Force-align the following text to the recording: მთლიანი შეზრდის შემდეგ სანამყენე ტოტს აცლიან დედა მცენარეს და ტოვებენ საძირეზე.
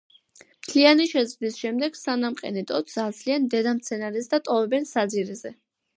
მთლიანი 0.53 1.03
შეზრდის 1.11 1.59
შემდეგ 1.65 1.99
სანამყენე 1.99 2.65
ტოტს 2.71 2.97
აცლიან 3.05 3.45
დედა 3.55 3.77
მცენარეს 3.81 4.33
და 4.33 4.41
ტოვებენ 4.49 4.93
საძირეზე. 4.95 5.55